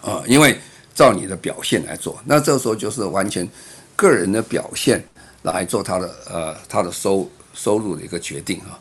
[0.01, 0.57] 啊，因为
[0.95, 2.17] 照你的表现来做。
[2.25, 3.47] 那这时候就是完全
[3.97, 5.05] 个人的表现
[5.43, 8.79] 来做他的呃他的收收入的一个决定啊。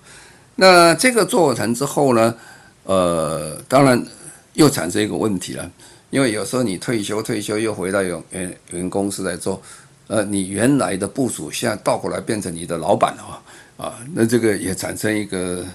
[0.56, 2.36] 那这个做成之后呢，
[2.84, 3.99] 呃，当然
[4.54, 5.71] 又产生一个问题了，
[6.12, 9.60] 因为有时候你退休退休又回到原原原公司来做。
[10.13, 15.65] 呃，你原来的部署现在倒过来变成你的老板了啊，啊，那这个也产生一个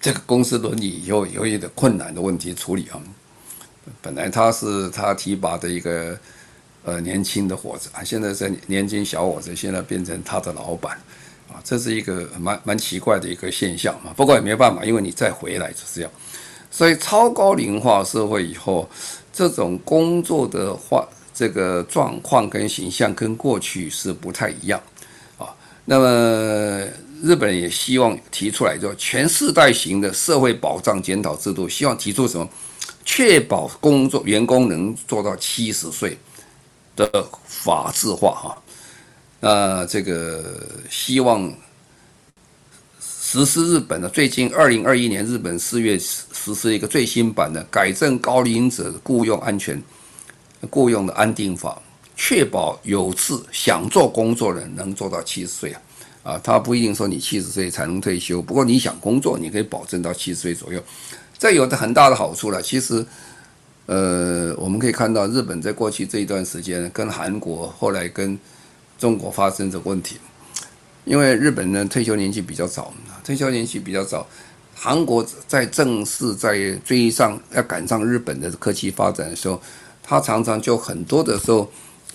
[0.00, 2.98] 这个公司伦理有有一点困难的问题处理啊。
[4.02, 6.18] 本来他是他提拔的一个
[6.82, 10.98] 呃年轻的伙子啊，现在是年轻小伙子，现在变成他的老板
[11.48, 14.12] 啊，这是一个蛮蛮奇怪的一个现象嘛。
[14.16, 16.10] 不过也没办法，因为你再回来就是这样。
[16.68, 18.90] 所以超高龄化社会以后，
[19.32, 24.80] 这种工作的话，这个状况跟形象跟过去是不太一样
[25.36, 25.48] 啊。
[25.84, 26.86] 那么
[27.22, 32.48] 日本人也希望提出来，就全世代型的社会保障检讨制度，希望提出什么？
[33.04, 36.16] 确保工作员工能做到七十岁
[36.96, 38.62] 的法制化哈。
[39.40, 41.52] 那这个希望。
[43.26, 49.82] 实施日本的最近二零二一年日本四月实施一个最新版的改正高龄者雇佣安全
[50.70, 51.80] 雇佣的安定法，
[52.16, 55.80] 确保有志想做工作的人能做到七十岁啊
[56.22, 60.82] 啊，他不一定说你七十岁才能退休，不过你想工作，你可以保证到七十岁左右，
[61.38, 62.62] 这有的很大的好处了。
[62.62, 63.04] 其实，
[63.86, 68.38] 呃，我们可以看到日本在过去这一段时间跟韩国后来跟
[68.98, 70.16] 中国发生这个问题。
[71.04, 72.90] 因为日本人退休年纪比较早，
[73.22, 74.26] 退休年纪比较早，
[74.74, 79.60] 韩国在正式在追上要赶上日本的科技发展的时候，
[80.06, 81.68] 他常常就很多的时候，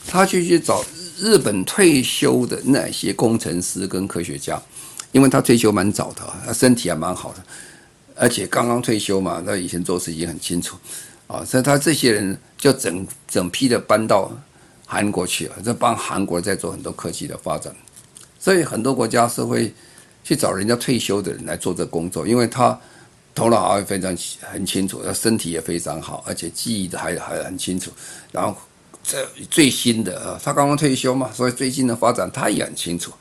[0.08, 0.86] 他就去找
[1.18, 4.62] 日本退休的那些工程师跟科学家，
[5.12, 7.44] 因为他退休蛮早的，他身体还蛮好的，
[8.16, 10.78] 而且刚刚退休嘛，他以前做事已经很清楚，
[11.28, 14.32] 啊，所以他这些人就整整批的搬到
[14.86, 17.76] 韩国去了，就帮韩国在做很多科技的发展。
[18.40, 19.74] 所以很多国家是会
[20.24, 22.80] 去找人家退休的人来做这工作，因为他
[23.40, 27.90] 头脑还非常很清楚，他身体也非常好，而且记忆的还还很清楚。
[28.34, 28.54] 然后
[29.02, 33.14] 这最新的啊，他刚刚退休嘛，所以最近的发展他也很清楚。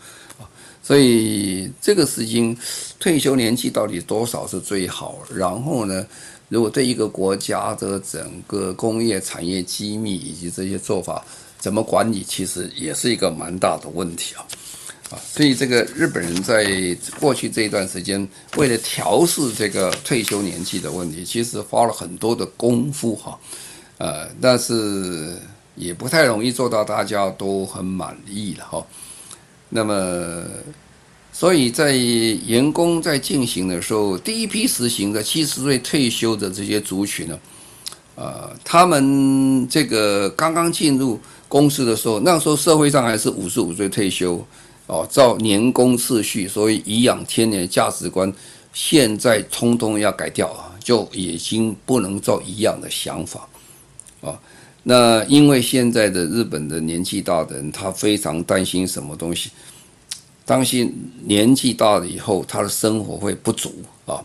[0.82, 2.56] 所以这个时间
[2.98, 5.18] 退休年纪到底多少是最好？
[5.32, 6.04] 然后呢，
[6.48, 11.24] 如果对一个国家的整个工业产业机密以及这些做法
[11.60, 14.42] 怎么管理，其实也是一个蛮大的问题啊。
[15.10, 16.66] 啊，所以这个日本人在
[17.18, 23.38] 过去这一段时间，为了调试这个退休年纪的问题，其实花了很多的功夫哈，
[23.96, 25.34] 呃，但是
[25.76, 28.86] 也不太容易做到大家都很满意了哈。
[29.70, 30.44] 那么，
[31.32, 37.38] 所以在员工在进行的时候，第一批实行的七十岁退休的这些族群呢，
[38.14, 41.18] 呃，他们这个刚刚进入
[41.48, 44.46] 公司的时候，那时候社会上还是五十五岁退休。
[44.88, 48.32] 哦，照年功次序，所以颐养天年价值观，
[48.72, 53.46] 现在通通要改掉啊，就已经不能做一样的想法，
[54.22, 54.40] 啊，
[54.84, 59.50] 那因为现在的日本的年纪大的人，他非常担心什么东西，
[60.46, 63.74] 担心年纪大了以后，他的生活会不足
[64.06, 64.24] 啊，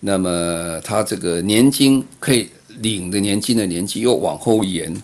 [0.00, 4.94] 那么他这个年金可以领的年金的年纪又往后延，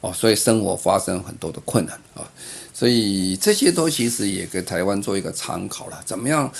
[0.00, 2.28] 哦，所以生活发生很多的困难啊。
[2.72, 6.50] 所以这些都其实也给台湾做一个参考了，怎么样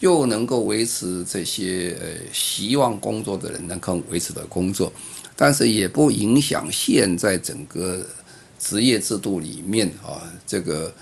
[0.00, 4.92] 又能够维持这些呃希望工作的人能够维持的工作，
[5.34, 8.06] 但是也不影响现在整个
[8.58, 10.92] 职业制度里面啊，这个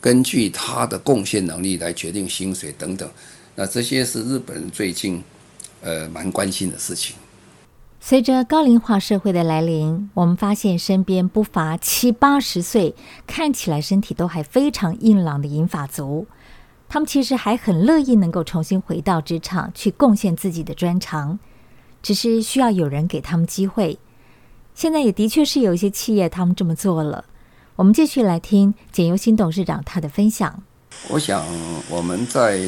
[0.00, 3.08] 根据他的贡献能力来决定薪水等等，
[3.54, 5.22] 那这些是日本人最近
[5.82, 7.14] 呃蛮关心的事情。
[8.06, 12.94] 随着高龄化社会的来临，我们发现身边不乏七八十岁，
[13.26, 16.26] 看起来身体都还非常硬朗的银发族。
[16.86, 21.38] 他们其实还很乐意能够重新回到职场去贡献自己的专长，
[22.02, 23.98] 只是需要有人给他们机会。
[24.74, 27.24] 现在也的确是有一些企业他们这么做了。
[27.76, 30.62] 我们继续来听简尤新董事长他的分享。
[31.08, 31.44] 我想
[31.90, 32.58] 我们在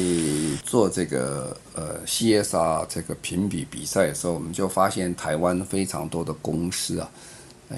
[0.63, 7.09] 做这个呃 CSR 这个评比比赛的时候，我们就发现台湾非常多的公司啊，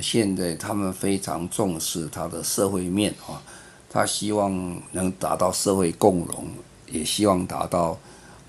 [0.01, 3.41] 现在他们非常重视它的社会面啊，
[3.89, 4.51] 他希望
[4.91, 6.45] 能达到社会共荣，
[6.91, 7.97] 也希望达到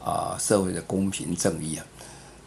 [0.02, 1.86] 啊社会的公平正义啊。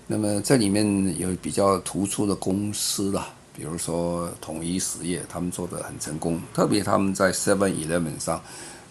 [0.07, 8.41] 那么这里面有比较突出的公司啦，比如说统一实业，他们做得很成功，特别他们在 Seven Eleven 上。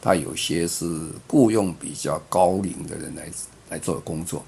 [0.03, 0.85] 他有些是
[1.29, 3.31] 雇佣比较高龄的人来
[3.71, 4.43] 来做的工作。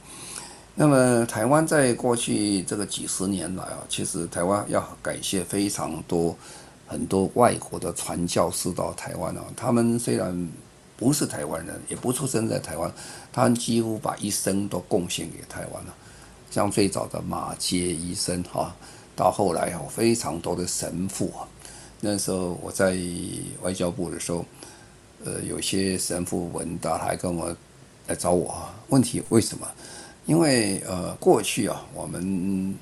[0.74, 6.36] 那么台湾在过去这个几十年来啊，其实台湾要感谢非常多
[6.88, 9.44] 很多外国的传教士到台湾啊。
[9.54, 10.48] 他们虽然
[10.96, 12.92] 不是台湾人，也不出生在台湾，
[13.32, 15.94] 他们几乎把一生都贡献给台湾了。
[16.50, 18.74] 像最早的马偕医生哈，
[19.14, 21.46] 到后来有非常多的神父啊。
[22.00, 22.98] 那时候我在
[23.62, 24.44] 外交部的时候。
[25.24, 27.54] 呃，有些神父文达还跟我
[28.06, 29.66] 来找我啊，问题为什么？
[30.26, 32.74] 因为呃，过去啊，我们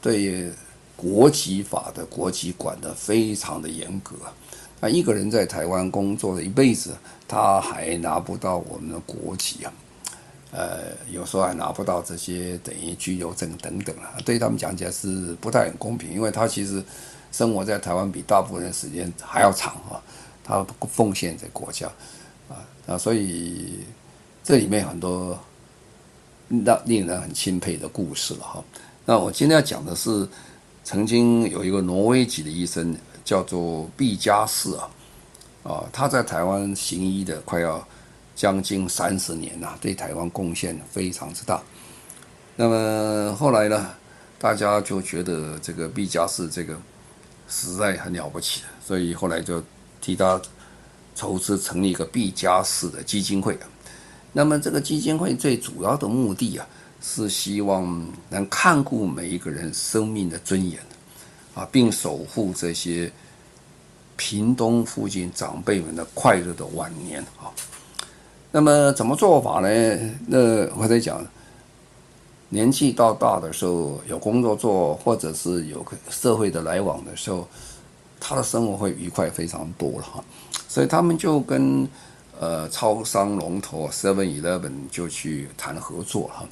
[0.00, 0.50] 对
[0.96, 4.14] 国籍法的国籍管得非常的严格。
[4.80, 6.96] 那一个人在台湾工作了一辈子，
[7.26, 9.72] 他还拿不到我们的国籍啊，
[10.52, 10.78] 呃，
[11.10, 16.82] 有时候还拿不到这些等于居留证等等啊，对他们讲起来是不太很公平，因为他其实
[17.32, 20.02] 生活在台湾比大部分人时间还要长啊，
[20.48, 21.86] 他奉献给国家
[22.48, 23.84] 啊啊，所以
[24.42, 25.38] 这里面很多
[26.64, 28.64] 让令人很钦佩的故事了哈。
[29.04, 30.26] 那我今天要讲的是，
[30.82, 32.96] 曾经有一个挪威籍的医生。
[33.28, 34.88] 叫做毕加士啊，
[35.62, 37.86] 啊，他在台湾行医的快要
[38.34, 41.62] 将近三十年了，对台湾贡献非常之大。
[42.56, 43.90] 那么后来呢，
[44.38, 46.74] 大家就觉得这个毕加士这个
[47.50, 49.62] 实在很了不起，所以后来就
[50.00, 50.40] 替他
[51.14, 53.58] 筹资成立一个毕加士的基金会。
[54.32, 56.66] 那么这个基金会最主要的目的啊，
[57.00, 60.78] 是希望能看顾每一个人生命的尊严。
[61.54, 63.10] 啊，并守护这些
[64.14, 67.50] 屏东附近长辈们的快乐的晚年啊。
[68.52, 69.68] 那么怎么做法呢？
[70.28, 70.38] 那
[70.76, 71.20] 我在讲，
[72.48, 77.48] 年纪到大的时候有工作做，或者是有社会的来往的时候，
[78.20, 80.24] 他的生活会愉快非常多了哈。
[80.68, 81.88] 所以他们就跟
[82.38, 86.46] 呃超商龙头 Seven Eleven 就去谈合作哈。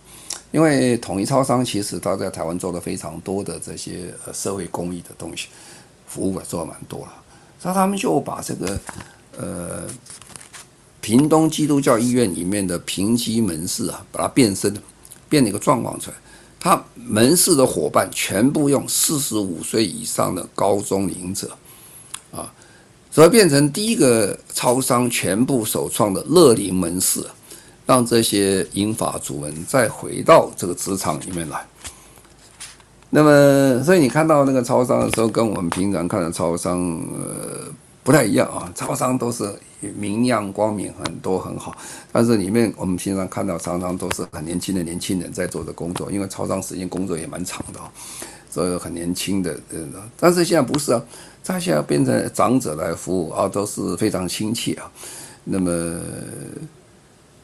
[0.52, 5.48] 因为统一超商其实他在台湾做了非常多的这些呃社会公益的东西，
[6.06, 7.12] 服务做了蛮多了，
[7.58, 8.78] 所以他们就把这个
[9.36, 9.82] 呃
[11.00, 14.74] 屏东基督教医院里面的平基门市啊，把它变身，
[15.28, 16.16] 变了一个状况出来。
[16.66, 21.56] 他门市的伙伴全部用四十五岁以上的高中龄者
[22.32, 22.52] 啊，
[23.10, 27.24] 所以变成第一个超商全部首创的乐龄门市。
[27.86, 31.64] 让这些银发族们再回到这个职场里面来。
[33.10, 36.80] 那么，所以你看到那个超商的时候，跟我们平常看的超商
[37.14, 37.72] 呃
[38.06, 38.72] 不太一样啊。
[38.74, 41.76] 超商都是明亮光明，很多很好，
[42.12, 47.80] 但是里面我们平常看到常常都是很年轻的年轻人在做的工作，因为超商时间工作也蛮长的，
[48.48, 49.58] 所以很年轻的。
[50.16, 51.02] 但是现在不是啊，
[51.44, 54.88] 他现在变成长者来服务啊，都是非常亲切啊。
[55.42, 56.00] 那么。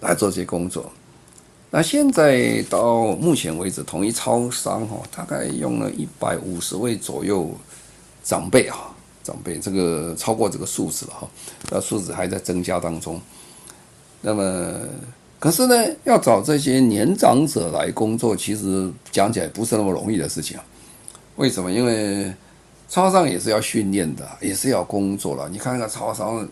[0.02, 0.90] 来做这些工作，
[1.70, 7.48] 那现在到目前为止，统一超商哈，大概用了一百五十位左右
[8.24, 8.91] 长辈啊，
[9.22, 11.28] 长辈这个超过这个数字了哈，
[11.70, 13.20] 那数字还在增加当中。
[14.20, 14.72] 那么，
[15.38, 20.64] 可是呢，要找这些年长者来工作，其实讲起来不是那么容易的事情啊。
[21.36, 21.70] 为什么？
[21.70, 22.32] 因为
[22.88, 25.48] 超商也是要训练的，也是要工作了。
[25.48, 26.48] 你看那个超商。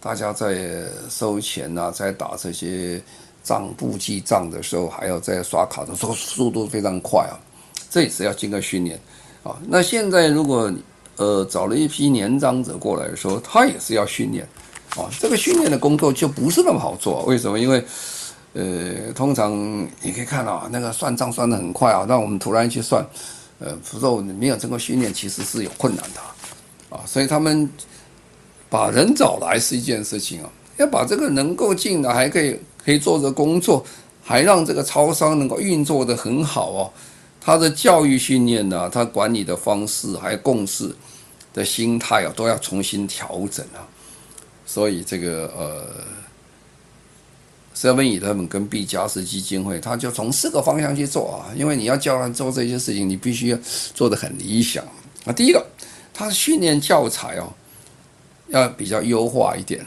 [0.00, 3.02] 大家在收钱呐、啊，在打这些
[3.42, 7.34] 账簿记账的时候，还要在刷卡的时候，速度非常快啊，
[7.90, 8.96] 这也是要经过训练
[9.42, 9.58] 啊。
[9.66, 10.72] 那现在如果
[11.18, 14.48] 呃找了一批年长者过来的时候，他也是要训练
[14.96, 15.04] 啊。
[15.20, 17.58] 这个训练的工作就不是那么好做，为什么？
[17.58, 17.84] 因为
[18.54, 19.52] 呃，通常
[20.00, 23.06] 你可以看到啊，那个算账算得很快啊，那我们突然去算，
[23.58, 27.68] 呃，不过没有经过训练，其实是有困难的啊，所以他们。
[28.70, 32.54] 把人找来是一件事情啊，要把这个能够进来，还可以
[32.84, 33.82] 可以做着工作，
[34.22, 36.92] 还让这个超商能够运作得很好哦。
[37.48, 40.94] 他的教育训练呢，他管理的方式，还有共事
[41.54, 43.88] 的心态啊，都要重新调整啊。
[44.66, 46.04] 所以这个呃
[47.74, 51.48] ，Seven Eleven 跟毕加斯基金会，他就从四个方向去做啊。
[51.56, 53.58] 因为你要教他做这些事情，你必须要
[53.94, 54.84] 做得很理想
[55.24, 55.32] 啊。
[55.32, 55.66] 第一个，
[56.12, 57.50] 他的训练教材哦。
[58.48, 59.86] 要比较优化一点。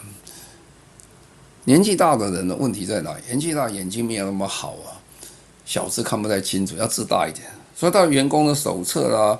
[1.65, 3.15] 年纪大的人的问题在哪？
[3.27, 4.97] 年纪大眼睛没有那么好啊，
[5.71, 7.47] 小字看不太清楚，要字大一点。
[7.73, 9.39] 所以到员工的手册啦，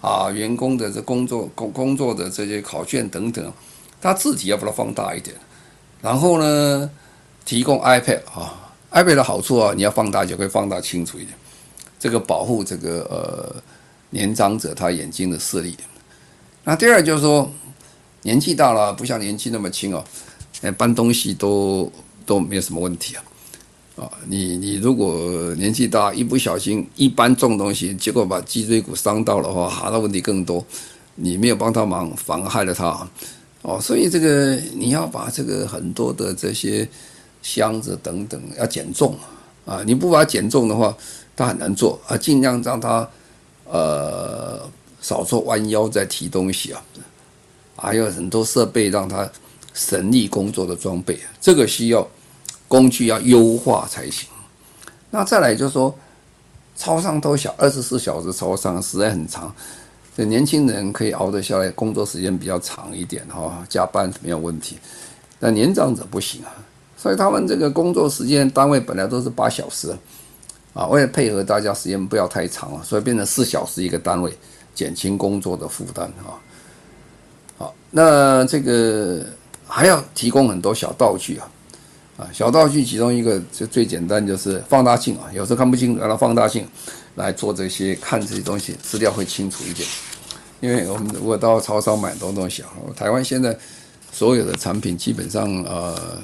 [0.00, 3.52] 啊，员工的这工作工工作的这些考卷等等，
[4.00, 5.36] 他字体要把它放大一点。
[6.02, 6.90] 然后呢，
[7.44, 11.32] 提供 iPad 啊，iPad 的好处啊，你要放大就可以放大清楚一点，
[12.00, 13.62] 这个保护这个呃
[14.10, 15.76] 年长者他眼睛的视力。
[16.64, 17.48] 那第二就是说。
[18.22, 20.04] 年纪大了，不像年纪那么轻哦，
[20.76, 21.90] 搬东西都
[22.26, 23.22] 都没有什么问题啊。
[23.98, 30.64] 啊，你你如果年纪大，一不小心一搬重东西，结果把脊椎骨伤到了话，哈，那问题更多。
[31.16, 33.08] 你没有帮他忙，反而害了他。
[33.62, 36.88] 哦，所以这个你要把这个很多的这些
[37.42, 39.16] 箱子等等要减重
[39.66, 40.96] 啊，你不把它减重的话，
[41.34, 42.16] 他很难做啊。
[42.16, 43.08] 尽量让他
[43.64, 44.60] 呃
[45.00, 46.80] 少做弯腰再提东西啊。
[47.74, 49.28] 还有很多设备让他
[49.74, 52.06] 省力工作的装备，这个需要
[52.68, 54.28] 工具要优化才行。
[55.10, 55.92] 那再来就是说，
[56.76, 59.52] 超商都小，二十四小时超商实在很长。
[60.16, 64.76] 这年轻人可以熬得下来，工作时间比较长一点哈，加班没有问题。
[65.40, 66.50] 但年长者不行啊，
[66.96, 69.96] 所以他们这个工作时间单位本来都是八小时，
[70.74, 74.36] 啊，为了配合大家时间不要太长啊，所以变成四小时一个单位，
[74.74, 76.34] 减轻工作的负担啊。
[77.56, 79.24] 好，那这个
[79.66, 81.48] 还要提供很多小道具啊，
[82.18, 86.68] 啊，小道具其中一个就最简单就是放大镜啊，有时候看不清楚，拿放大镜
[87.14, 89.88] 来做这些看这些东西，资料会清楚一点。
[90.60, 93.58] 因为我们如果到超商买东东西啊，台湾现在。
[94.10, 96.18] 所有的产品基本上呃，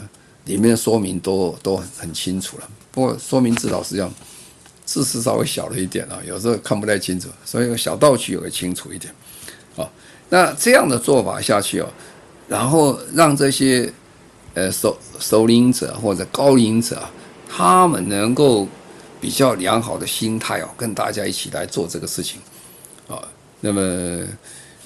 [0.46, 2.68] 里面说明都都很清楚了。
[2.90, 4.10] 不过说明至少是要，
[4.86, 9.12] 字是稍微小了一点啊，有时候看不太清楚，所以小道具也会清楚一点。
[9.76, 9.86] 啊，
[10.30, 11.88] 那这样的做法下去哦，
[12.48, 13.92] 然后让这些
[14.54, 17.02] 呃首首领者或者高领者，
[17.48, 18.66] 他们能够
[19.20, 22.40] 比较良好的心态哦，跟大家一起来做这个事情
[23.06, 23.22] 啊。
[23.60, 24.24] 那么，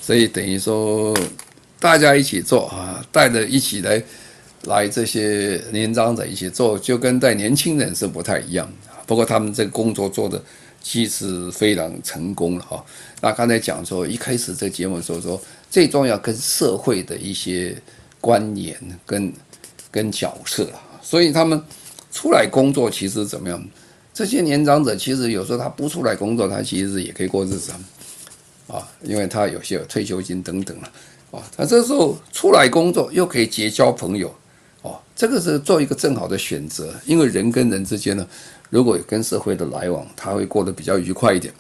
[0.01, 1.17] 所以等于说。
[1.81, 4.03] 大家一起做啊，带着一起来，
[4.65, 8.69] 来这些年长者一起做，就跟带年轻人是不太一样。
[9.07, 10.43] 不过他们这个工作做的
[10.83, 12.85] 其实非常成功了哈。
[13.21, 15.41] 那刚才讲说，一开始这节目说说，
[15.71, 17.81] 最重要跟社会的一些
[18.21, 19.33] 观念跟
[19.91, 20.69] 跟角色，
[21.03, 21.63] 所以他们
[22.13, 23.63] 出来工作其实怎么样？
[24.13, 27.73] 这些年长者其实有时候他不出来工作，他其实也可以过日子
[28.67, 30.91] 啊，因为他有些有退休金等等了。
[31.31, 34.35] 哦，他这时候出来工作又可以结交朋友，
[34.83, 36.93] 哦，这个是做一个正好的选择。
[37.05, 38.27] 因为人跟人之间呢，
[38.71, 41.53] 如果有跟社会的来往，他会过得比较愉快一点，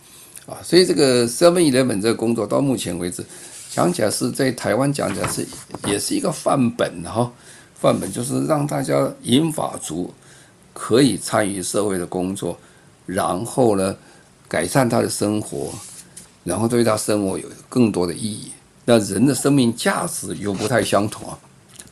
[0.46, 3.22] 啊，所以这个 Seven Eleven 这个工作到目前为止，
[3.70, 5.46] 讲起来是在台湾讲起来是
[5.86, 7.30] 也是一个范本哈，
[7.80, 10.12] 范本就是让大家银发族
[10.72, 12.58] 可以参与社会的工作，
[13.06, 13.96] 然后呢
[14.48, 15.70] 改善他的生活，
[16.42, 18.50] 然后对他生活有更多的意义。
[18.84, 21.38] 那人的生命价值又不太相同啊，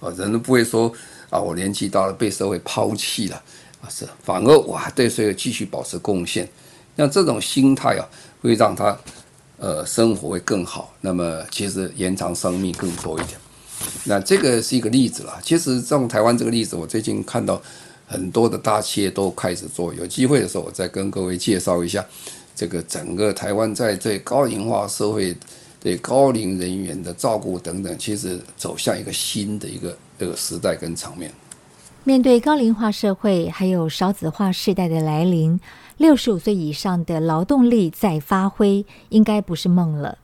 [0.00, 0.92] 啊，人都不会说
[1.30, 3.36] 啊，我年纪大了被社会抛弃了
[3.82, 6.48] 啊，是反而我还对社会继续保持贡献，
[6.94, 8.08] 那这种心态啊，
[8.40, 8.96] 会让他
[9.58, 13.38] 呃生活会更好，那么其实延长生命更多一点。
[14.04, 15.38] 那这个是一个例子了。
[15.42, 17.60] 其实像台湾这个例子，我最近看到
[18.06, 22.04] 很多的大企业都开始做，有机会的时候我再跟各位介绍一下
[22.54, 25.36] 这个整个台湾在这高龄化社会。
[25.78, 31.30] 对高龄人员的照顾等等，其实走向一个新的一个这个时代跟场面。
[32.02, 35.60] 面对高龄化社会还有少子化世代的来临，
[35.98, 40.18] 六十五岁以上的劳动力再发挥，应该不是梦了。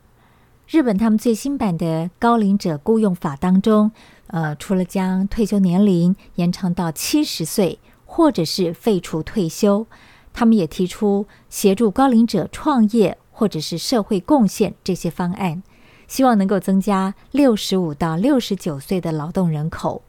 [0.73, 3.93] 日本他们最新版的高龄者雇用法当中，
[4.29, 9.87] 呃，除了将退休年龄延长到七十岁，或者是废除退休，
[10.33, 13.19] 他们也提出协助高龄者创业。
[13.35, 15.63] 或者是社会贡献这些方案，
[16.07, 20.03] 希望能够增加六十五到六十九岁的劳动人口。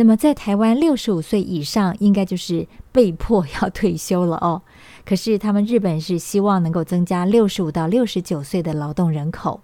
[0.00, 4.62] 那么在台湾，六十五岁以上应该就是被迫要退休了哦。
[5.04, 9.60] 可是他们日本是希望能够增加六十五到六十九岁的劳动人口。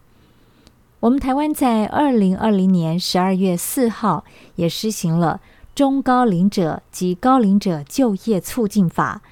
[1.01, 4.27] 我们台湾在二零二零年十二月四号
[4.57, 5.41] 也施行了
[5.75, 9.23] 中高龄者及高龄者就业促进法，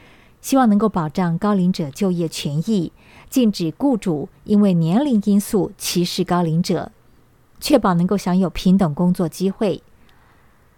[0.40, 2.90] 希望能够保障高龄者就业权益。
[3.28, 6.90] 禁止雇主因为年龄因素歧视高龄者，
[7.60, 9.82] 确保能够享有平等工作机会。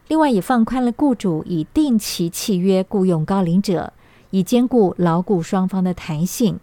[0.09, 3.93] 另外，也放宽了雇主以定期契约雇佣高龄者，
[4.31, 6.61] 以兼顾劳雇双方的弹性，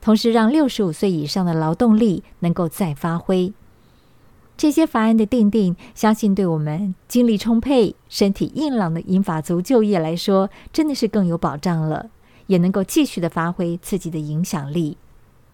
[0.00, 3.52] 同时让六十五岁以上的劳动力能够再发挥。
[4.56, 12.10] 这些法案的订定，相信对我们精力充沛、身体硬朗的英法族就业来说，真的是更有保障了，
[12.46, 14.96] 也能够继续的发挥自己的影响力。